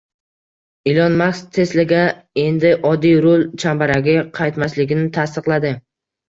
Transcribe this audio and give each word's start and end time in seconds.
Ilon 0.93 1.17
Mask 1.19 1.51
Tesla’ga 1.57 1.99
endi 2.45 2.71
oddiy 2.93 3.19
rul 3.27 3.45
chambaragi 3.65 4.17
qaytmasligini 4.41 5.07
tasdiqladi 5.21 5.75